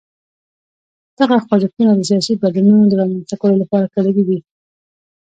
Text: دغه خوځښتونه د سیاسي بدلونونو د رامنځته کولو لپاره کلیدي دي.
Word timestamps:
دغه 1.17 1.35
خوځښتونه 1.45 1.91
د 1.95 2.01
سیاسي 2.09 2.33
بدلونونو 2.43 2.85
د 2.89 2.93
رامنځته 3.01 3.35
کولو 3.41 3.55
لپاره 3.63 3.91
کلیدي 3.95 4.23
دي. 4.29 4.39